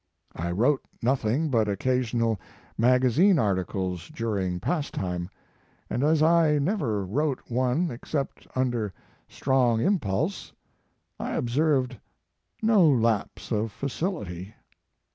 [0.35, 2.39] I wrote nothing but occasional
[2.75, 5.29] magazine articles during pastime,
[5.91, 8.95] and as I never wrote one except under
[9.29, 10.53] strong impulse,
[11.19, 11.99] I observed
[12.63, 14.55] no lapse of facility.